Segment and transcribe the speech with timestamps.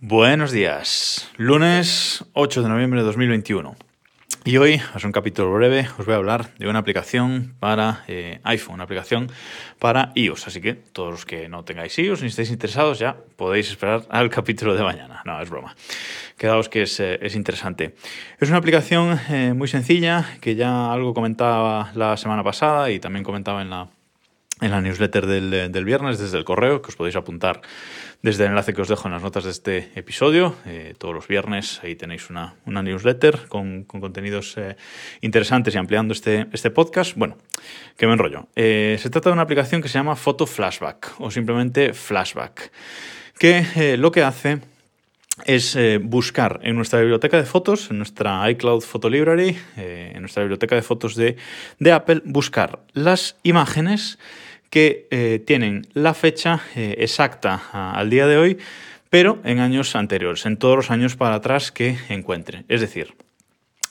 [0.00, 3.74] Buenos días, lunes 8 de noviembre de 2021.
[4.44, 8.38] Y hoy, es un capítulo breve, os voy a hablar de una aplicación para eh,
[8.44, 9.28] iPhone, una aplicación
[9.80, 10.46] para iOS.
[10.46, 14.30] Así que todos los que no tengáis iOS ni estéis interesados ya podéis esperar al
[14.30, 15.20] capítulo de mañana.
[15.24, 15.74] No, es broma.
[16.36, 17.96] Quedaos que es, eh, es interesante.
[18.38, 23.24] Es una aplicación eh, muy sencilla que ya algo comentaba la semana pasada y también
[23.24, 23.88] comentaba en la,
[24.60, 27.60] en la newsletter del, viernes desde el correo, que os podéis apuntar
[28.22, 30.56] desde el enlace que os dejo en las notas de este episodio.
[30.66, 34.76] Eh, todos los viernes ahí tenéis una, newsletter con, con contenidos eh,
[35.20, 37.16] interesantes y ampliando este, este podcast.
[37.16, 37.36] Bueno,
[37.96, 38.48] que me enrollo.
[38.56, 42.72] Eh, se trata de una aplicación que se llama Photo Flashback o simplemente Flashback,
[43.38, 44.58] que lo que hace
[45.44, 50.74] es buscar en nuestra biblioteca de fotos, en nuestra iCloud Photo Library, en nuestra biblioteca
[50.74, 54.18] de fotos de Apple, buscar las imágenes
[54.70, 58.58] que eh, tienen la fecha eh, exacta al día de hoy,
[59.10, 62.64] pero en años anteriores, en todos los años para atrás que encuentre.
[62.68, 63.14] Es decir,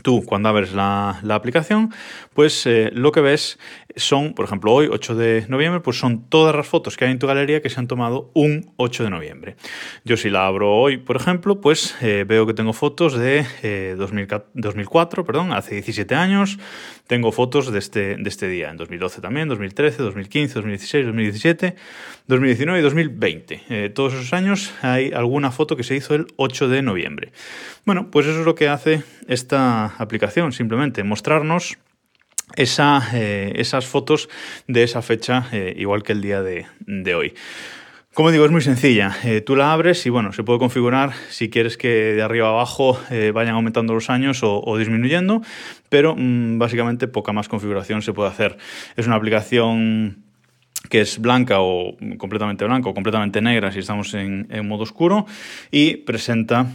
[0.00, 1.92] tú cuando abres la, la aplicación,
[2.34, 3.58] pues eh, lo que ves
[3.96, 7.18] son, por ejemplo, hoy, 8 de noviembre, pues son todas las fotos que hay en
[7.18, 9.56] tu galería que se han tomado un 8 de noviembre.
[10.04, 13.94] Yo si la abro hoy, por ejemplo, pues eh, veo que tengo fotos de eh,
[13.98, 16.58] 2000, 2004, perdón, hace 17 años,
[17.06, 21.76] tengo fotos de este, de este día, en 2012 también, 2013, 2015, 2016, 2017,
[22.26, 23.62] 2019 y 2020.
[23.68, 27.32] Eh, todos esos años hay alguna foto que se hizo el 8 de noviembre.
[27.84, 31.78] Bueno, pues eso es lo que hace esta aplicación, simplemente mostrarnos
[32.56, 34.28] eh, esas fotos
[34.66, 37.34] de esa fecha, eh, igual que el día de, hoy.
[38.14, 39.16] Como digo, es muy sencilla.
[39.24, 42.50] Eh, tú la abres y bueno, se puede configurar si quieres que de arriba a
[42.50, 43.00] abajo
[43.32, 45.40] vayan aumentando los años o, disminuyendo,
[45.88, 48.58] pero mmm, básicamente poca más configuración se puede hacer.
[48.96, 50.24] Es una aplicación
[50.90, 55.24] que es blanca o completamente blanca o completamente negra si estamos en, en modo oscuro
[55.70, 56.66] y presenta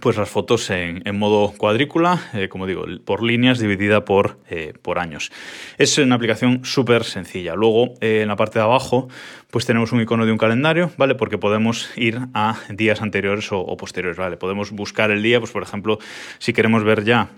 [0.00, 4.98] pues las fotos en, modo cuadrícula, eh, como digo, por líneas dividida por, eh, por
[4.98, 5.32] años.
[5.78, 7.54] Es una aplicación súper sencilla.
[7.54, 9.08] Luego, eh, en la parte de abajo,
[9.50, 11.16] pues tenemos un icono de un calendario, ¿vale?
[11.16, 14.36] Porque podemos ir a días anteriores o, o posteriores, ¿vale?
[14.36, 15.98] Podemos buscar el día, pues por ejemplo,
[16.38, 17.30] si queremos ver ya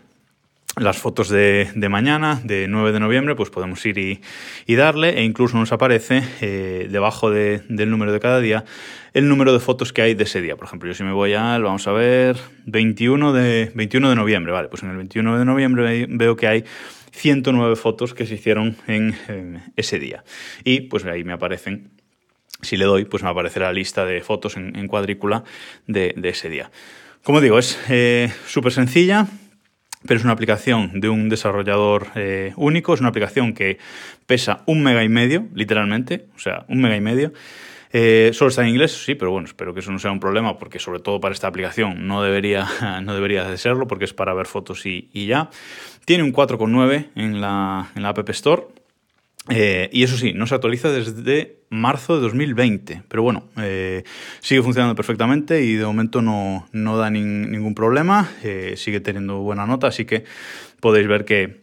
[0.77, 5.25] las fotos de, de, mañana, de 9 de noviembre, pues podemos ir y, darle e
[5.25, 8.65] incluso nos aparece eh, debajo de, del número de cada día
[9.13, 10.57] el número de fotos que hay de ese día.
[10.57, 14.53] Por ejemplo, yo si me voy al, vamos a ver, 21 de, 21 de noviembre,
[14.53, 16.65] vale, pues en el 21 de noviembre veo que hay
[17.13, 20.25] 109 fotos que se hicieron en, ese día.
[20.65, 21.91] Y pues ahí me aparecen
[22.63, 25.45] si le doy, pues me aparecerá la lista de fotos en, en cuadrícula
[25.87, 26.71] de, de, ese día.
[27.23, 29.27] Como digo, es eh, súper sencilla,
[30.07, 33.79] pero es una aplicación de un desarrollador eh, único, es una aplicación que
[34.27, 37.33] pesa un mega y medio, literalmente, o sea, un mega y medio.
[37.95, 40.57] Eh, solo está en inglés, sí, pero bueno, espero que eso no sea un problema
[40.59, 42.67] porque sobre todo para esta aplicación no debería,
[43.03, 45.51] no debería de serlo porque es para ver fotos y, y ya.
[46.05, 48.63] Tiene un 4,9 en la, en la App Store,
[49.49, 54.05] eh, y eso sí, no se actualiza desde marzo de 2020, pero bueno, eh,
[54.41, 59.39] sigue funcionando perfectamente y de momento no, no da ni, ningún problema, eh, sigue teniendo
[59.39, 60.25] buena nota, así que
[60.79, 61.63] podéis ver que,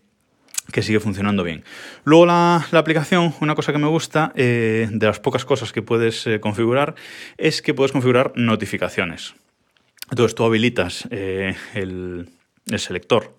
[0.74, 1.64] que sigue funcionando bien.
[2.04, 6.28] Luego la, la, aplicación, una cosa que me gusta, de las pocas cosas que puedes
[6.42, 6.96] configurar,
[7.38, 9.36] es que puedes configurar notificaciones.
[10.10, 12.30] Entonces tú habilitas el,
[12.66, 13.36] el selector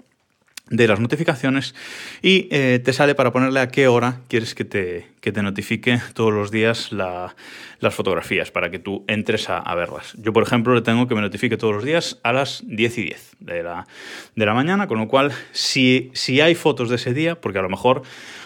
[0.71, 1.75] de las notificaciones
[2.23, 6.01] y eh, te sale para ponerle a qué hora quieres que te, que te notifique
[6.15, 7.35] todos los días la,
[7.81, 10.15] las fotografías para que tú entres a, a, verlas.
[10.17, 13.03] Yo, por ejemplo, le tengo que me notifique todos los días a las 10 y
[13.03, 13.87] 10 de la,
[14.37, 17.63] de la mañana, con lo cual, si, si hay fotos de ese día, porque a
[17.63, 18.03] lo mejor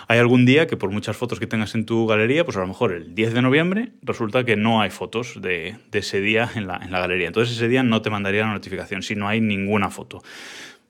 [0.08, 2.66] hay algún día que por muchas fotos que tengas en tu galería, pues a lo
[2.66, 6.66] mejor el 10 de noviembre resulta que no hay fotos de, de ese día en
[6.66, 7.26] la, en la galería.
[7.26, 10.22] Entonces ese día no te mandaría la notificación si no hay ninguna foto.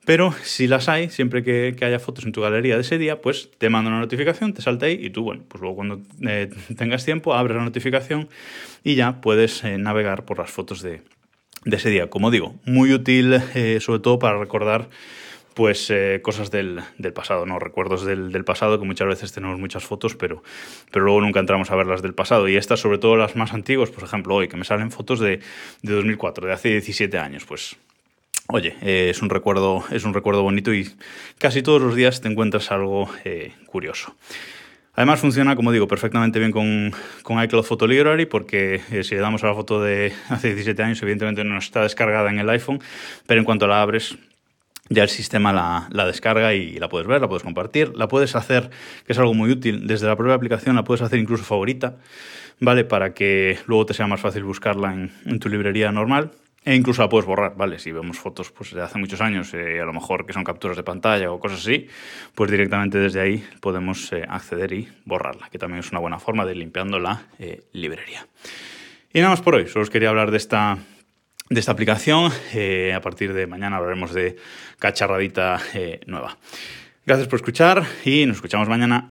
[0.04, 3.20] Pero si las hay, siempre que, que, haya fotos en tu galería de ese día,
[3.20, 6.50] pues te manda una notificación, te salta ahí y tú, bueno, pues luego cuando eh,
[6.76, 8.28] tengas tiempo, abres la notificación
[8.82, 11.02] y ya puedes eh, navegar por las fotos de,
[11.64, 12.10] ese día.
[12.10, 14.88] Como digo, muy útil eh, sobre todo para recordar
[15.54, 16.82] pues eh, cosas del,
[17.14, 17.58] pasado, ¿no?
[17.58, 20.42] Recuerdos del, del, pasado, que muchas veces tenemos muchas fotos, pero,
[20.90, 22.48] pero luego nunca entramos a ver las del pasado.
[22.48, 25.40] Y estas, sobre todo las más antiguas, por ejemplo, hoy, que me salen fotos de,
[25.82, 27.76] de 2004, de hace 17 años, pues
[28.48, 30.90] Oye, eh, es, un recuerdo, es un recuerdo bonito y
[31.38, 34.14] casi todos los días te encuentras algo eh, curioso.
[34.92, 36.92] Además funciona, como digo, perfectamente bien con,
[37.22, 40.82] con iCloud Photo Library porque eh, si le damos a la foto de hace 17
[40.82, 42.80] años, evidentemente no está descargada en el iPhone,
[43.26, 44.18] pero en cuanto la abres
[44.90, 48.36] ya el sistema la, la, descarga y la puedes ver, la puedes compartir, la puedes
[48.36, 48.68] hacer,
[49.06, 51.96] que es algo muy útil, desde la propia aplicación la puedes hacer incluso favorita,
[52.60, 52.84] ¿vale?
[52.84, 56.32] Para que luego te sea más fácil buscarla en, en tu librería normal
[56.64, 57.78] E incluso la puedes borrar, ¿vale?
[57.78, 60.78] Si vemos fotos pues, de hace muchos años, eh, a lo mejor que son capturas
[60.78, 61.88] de pantalla o cosas así,
[62.34, 66.46] pues directamente desde ahí podemos eh, acceder y borrarla, que también es una buena forma
[66.46, 68.26] de ir limpiando la eh, librería.
[69.12, 70.78] Y nada más por hoy, solo os quería hablar de esta,
[71.50, 72.32] de esta aplicación.
[72.32, 74.36] a partir de mañana hablaremos de
[74.78, 75.60] cacharradita
[76.06, 76.38] nueva.
[77.06, 79.13] Gracias por escuchar y nos escuchamos mañana.